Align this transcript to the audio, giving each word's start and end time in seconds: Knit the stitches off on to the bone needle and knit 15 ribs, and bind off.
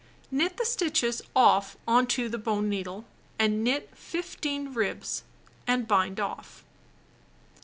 Knit 0.31 0.57
the 0.57 0.65
stitches 0.65 1.21
off 1.35 1.77
on 1.87 2.07
to 2.07 2.27
the 2.27 2.39
bone 2.39 2.67
needle 2.67 3.05
and 3.37 3.63
knit 3.63 3.91
15 3.93 4.73
ribs, 4.73 5.21
and 5.67 5.87
bind 5.87 6.19
off. 6.19 6.63